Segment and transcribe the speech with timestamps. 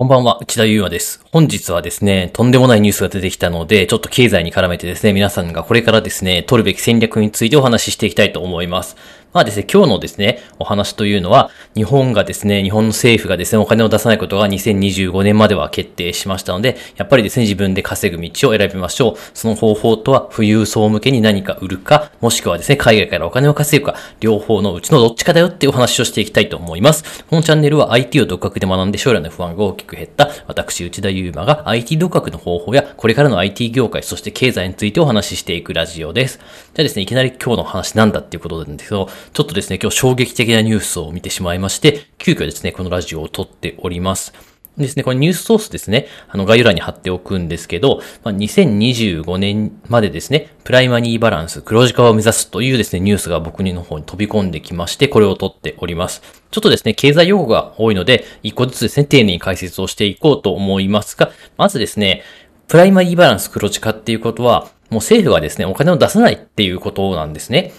[0.00, 1.22] こんばんは、内田祐馬です。
[1.30, 8.96] 本日はですね、とんでもないニュースが出てきたので、ちょっと経済に絡めてですね、皆さんがこれからですね、取るべき戦略についてお話ししていきたいと思います。
[9.32, 19.14] まあですね、今日のですね、お話というのは、日本がですね、日本の政府がですね、お金を出さないことが2025年までは決定しましたので、やっぱりですね、自分で稼ぐ道を選びましょう。
[19.32, 27.22] その方法とは、富裕層向けに何か売るか、もしくはですね、海外からお金を稼ぐか、両方のうちのどっちかだよっていうお話をしていきたいと思います。
[27.30, 36.38] このチャンネルは IT を独学で学んで将来の不安が大きく減った、私、内田祐馬が IT 独学の方法や、これからの IT 業界、そして経済についてお話ししていくラジオです。
[36.38, 44.32] じゃあですね、いきなり今日の話なんだっていうことなんですけど、ちょっとですね、今日衝撃的なニュースを見てしまいまして、急遽ですね、このラジオを撮っております。
[44.78, 56.22] ですね、これニュースソースですね、あの概要欄に貼っておくんですけど、まあ、2025年までですね、プライマニーバランス、黒字化を目指すというですね、ニュースが僕の方に飛び込んできまして、これを撮っております。
[56.50, 62.22] ちょっとですね、経済用語が多いので、一個ずつですね、丁寧に解説をしていこうと思いますが、まずですね、
[62.68, 67.72] プライマリーバランス黒字化っていうことは、もう政府がですね、お金を出さないっていうことなんですね。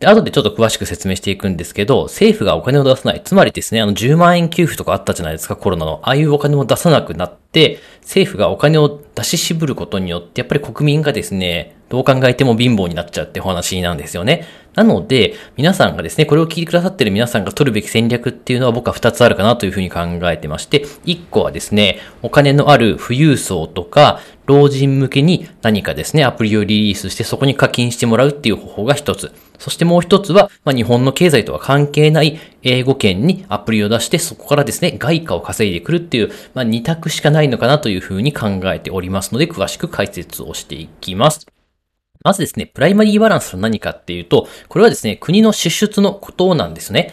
[0.00, 3.20] で、後でちょっと詳しく説明していくんですけど、政府がお金を出さない。
[3.22, 6.00] つまりですね、あの10万円給付とかあったじゃないですか、コロナの。
[6.02, 14.46] ああいうお金を出さなくなって、政府がお金を出し渋ることによって、やっぱり国民がですね、どう考えても貧乏になっちゃうってお話なんですよね。
[14.74, 29.30] なので、皆さんがですね、これを聞いてくださってる皆さんが取るべき戦略っていうのは僕は2つあるかなというふうに考えてまして、1個はですね、お金のある富裕層とか、老人向けに何かですね、アプリをリリースしてそこに課金してもらうっていう方法が1つ。
[29.60, 41.46] そしてもう一つは、まあ、日本の経済とは関係ない英語圏にアプリを出して、そこからですね、外貨を稼いでくるっていう、まあ、2択しかないのかなというふうに考えておりますので、詳しく解説をしていきます。
[42.24, 47.12] まずですね、プライマリーバランスは何かっていうと、これはですね、国の支出のことなんですね。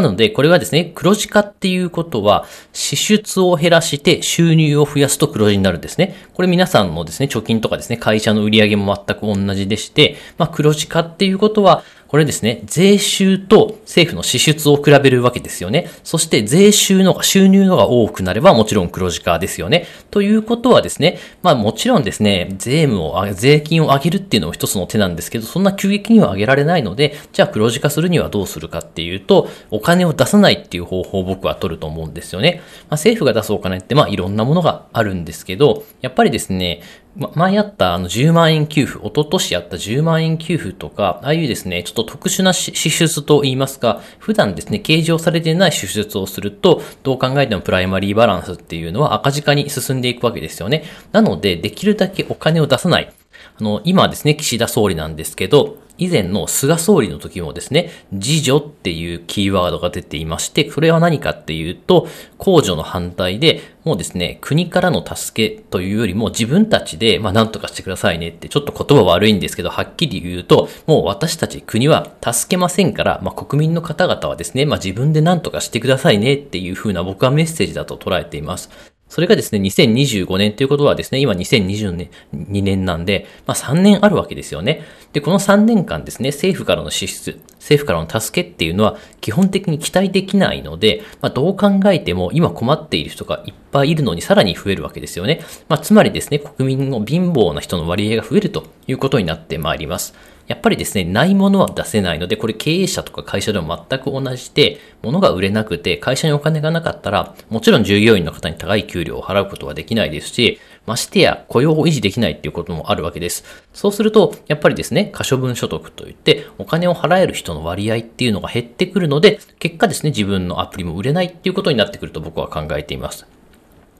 [0.00, 6.14] なので、これはですね、黒字化っていうことは、支出を減らして収入を増やすと黒字になるんですね。
[6.34, 15.90] これ皆さんのですね、貯金とかですね、会社の売り上げも全く同じでして、まあ黒字化っていうことは、これですね、税収と政府の支出を比べるわけですよね。
[16.04, 19.86] そして税収の、収入のが多くなればもちろん黒字化ですよね。
[20.10, 32.62] ということはですね、まあもちろんですね、税務を、税金を上げるっていうのも一つの手なんですけど、そんな急激には上げられないので、じゃあ黒字化するにはどうするかっていうと、お金を出さないっていう方法を僕は取ると思うんですよね。
[32.88, 36.80] まあ政府が出すお金ってまあいろんなものがあるんですけど、やっぱりですね、
[37.16, 50.84] ま、前あったあの10万円給付、一昨年やった10万円給付とか、ああいうですね、ちょっと特殊な支出といいますか、普段ですね、計上されてない支出をすると、どう考えてもプライマリーバランスっていうのは赤字化に進んでいくわけですよね。
[51.12, 53.12] なので、できるだけお金を出さない。
[53.58, 62.06] あの、今ですね、岸田総理なんですけど、以前の菅総理の時もですね、自助っていうキーワードが出ていまして、それは何かっていうと、
[62.38, 78.95] 控除の反対で、もうですね、国からの助けというよりも自分たちで、まあ何とかしてくださいねって、ちょっと言葉悪いんですけど、はっきり言うと、もう私たち国は助けませんから、まあ国民の方々はですね、まあ自分で何とかしてくださいねっていう風な僕はメッセージだと捉えています。
[79.08, 84.82] それがですね、2025年ということはですね、今2022年、2年なんで、まあ3年あるわけですよね。
[85.12, 95.40] で、この3年間ですね、政府からの支出、政府からの助けっていうのは基本的に期待できないので、まあどう考えても今困っている人がいっぱいいるのにさらに増えるわけですよね。
[95.68, 100.14] まあつまりですね、国民の貧乏な人の割合が増えるということになってまいります。
[100.46, 113.44] やっぱりですね、ないものは出せないので、これ経営者とか会社でも全く同じで、物が売れなくて会社にお金がなかったら、もちろん従業員の方に高い給料を払うことはできないですし、ましてや雇用を維持できないっていうこともあるわけです。
[113.72, 123.26] そうすると、やっぱりですね、可処分所得といって、お金を払える人の割合っていうのが減ってくるので、結果ですね、自分のアプリも売れないっていうことになってくると僕は考えています。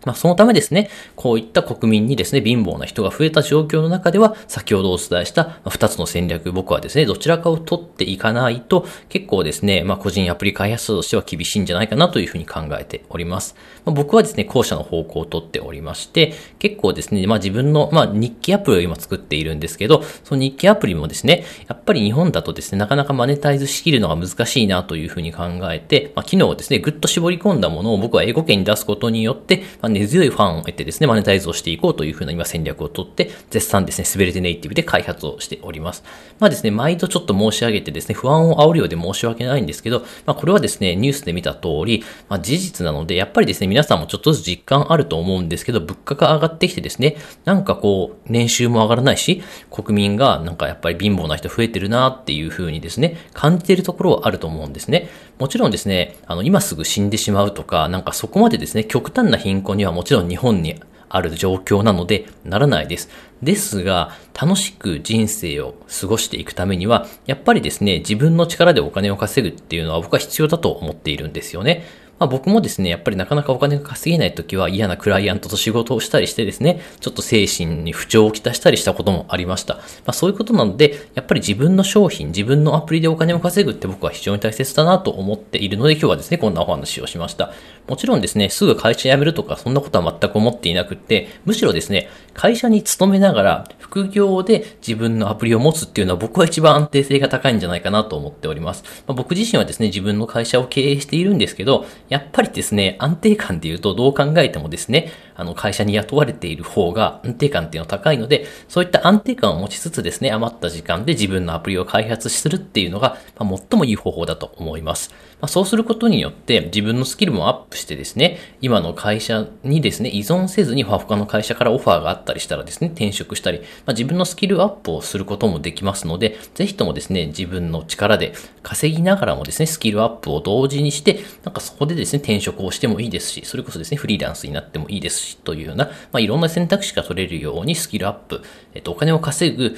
[0.06, 13.56] まあ、そのためですね、こういった国民にですね、貧乏な人が増えた状況の中では、先ほどお伝えした2つの戦略、僕はですね、どちらかを取っていかないと、結構ですね、まあ、個人アプリ開発者としては厳しいんじゃないかなというふうに考えております。
[13.84, 36.04] まあ、僕はですね、後者の方向を取っておりまして、結構ですね、まあ、自分の、まあ、日記アプリを今作っているんですけど、その日記アプリもですね、やっぱり日本だとですね、なかなかマネタイズしきるのが難しいなというふうに考えて、まあ、機能をですね、ぐっと絞り込んだものを僕は英語圏に出すことによって、まあ、根強いファンを得てですね、マネタイズをしていこうというふうな今戦略をとって、絶賛ですね、滑れてネイティブで開発をしております。
[36.39, 55.09] まあですね、毎度ちょっと申し上げてですね、不安を煽るようで申し訳ないんですけど、まあこれはですね、ニュースで見た通り、まあ事実なので、やっぱりですね、皆さんもちょっとずつ実感あると思うんですけど、物価が上がってきてですね、なんかこう、年収も上がらないし、国民がなんかやっぱり貧乏な人増えてるなっていうふうにですね、感じているところはあると思うんですね。
[55.38, 63.10] もちろんですね、あの、今すぐ死んでしまうとか、なんかそこまでですね、極端な貧困にはもちろん日本にある状況なのでならないです。
[63.42, 71.84] ですが、楽しく人生を過ごしていくためには、やっぱりですね、自分の力でお金を稼ぐっていうのは僕は必要だと思っているんですよね。
[72.18, 79.74] まあ僕もですね、やっぱりなかなかお金が稼げない時は嫌なクライアントと仕事をしたりしてですね、ちょっと精神に不調をきたしたりしたこともありました。
[79.74, 87.53] まあそういうことなので、やっぱり自分の商品、自分のアプリでお金を稼ぐって僕は非常に大切だなと思っているので今日はですね、こんなお話をしました。
[87.86, 98.83] もちろんですね、すぐ会社辞めるとかそんなことは全く思っていなくって、むしろですね、会社に勤めながら副業で自分のアプリを持つっていうのは僕は一番安定性が高いんじゃないかなと思っております。
[99.07, 115.10] まあ、僕自身はですね、自分の会社を経営しているんですけど、やっぱりですね、安定感で言うとどう考えてもですね、あの会社に雇われている方が安定感っていうのは高いので、そういった安定感を持ちつつですね、余った時間で自分のアプリを開発するっていうのが、まあ、最もいい方法だと思います。
[115.41, 128.32] まあ、そうすることによって自分のスキルもアップしてですね、今の会社にですね、依存せずに他の会社からオファーがあったりしたらですね、転職したり、まあ、自分のスキルアップをすることもできますので、ぜひともですね、自分の力で
[128.62, 138.43] 稼ぎながらもですね、スキルアップを同時にして、なんかそこでですね、転職をしてもいいですし、それこそですね、フリーランスになってもいいですし、というような、まあ、いろんな選択肢が取れるようにスキルアップ、
[138.75, 139.77] えっと、お金を稼ぐ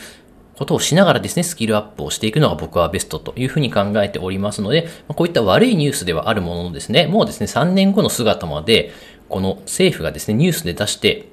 [0.58, 8.92] ことをしながらですね、スキルアップをしていくのが僕はベストというふうに考えておりますので、こういった悪いニュースではあるもののですね、もうですね、3年後の姿まで、
[9.28, 11.28] この政府がですね、ニュースで出して、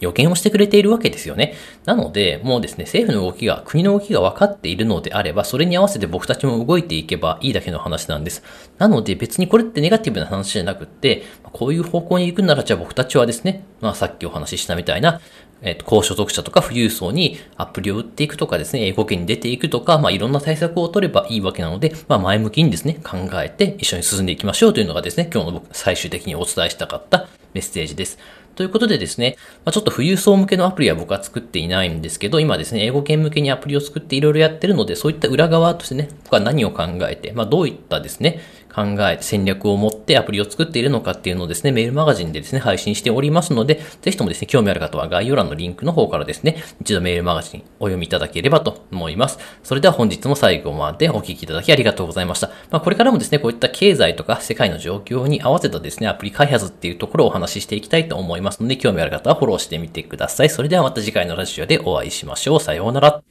[0.00, 1.54] 予見をしてくれているわけですよね。
[1.84, 8.42] なので、もうですね、政府の動きが、国の動きが分かっているのであれば、それに合わせて僕たちも動いていけばいいだけの話なんです。
[8.78, 15.20] なので、別にこれってネガティブな話じゃなくって、こういう方向に行くなら、じゃあ僕たちはですね、まあさっきお話ししたみたいな、
[15.62, 28.18] えっ、と、高所得者とか富裕層にアプリを売っていくとかですね、英語圏に出ていくとか、まあいろんな対策を取ればいいわけなので、まあ前向きにですね、考えて一緒に進んでいきましょうというのがですね、今日の僕最終的にお伝えしたかったメッセージです。
[28.54, 38.40] ということでですね、まあ、ちょっと富裕層向けのアプリは僕は作っていないんですけど、今ですね、英語圏向けにアプリを作っていろいろやってるので、そういった裏側としてね、僕は何を考えて、まあ、どういったですね、
[38.72, 49.38] 考え、戦略を持ってアプリを作っているのかっていうのをですね、メールマガジンでですね、配信しておりますので、ぜひともですね、興味ある方は概要欄のリンクの方からですね、一度メールマガジンお読みいただければと思います。
[49.62, 52.48] それでは本日も最後までお聴きいただきありがとうございました。
[52.70, 60.50] まあ、これからもですね、こういった経済とか世界の状況に合わせたですね、アプリ開発っていうところをお話ししていきたいと思いますいますので、興味ある方はフォローしてみてください。
[60.50, 62.60] それではまた次回のラジオでお会いしましょう。
[62.60, 63.22] さようなら。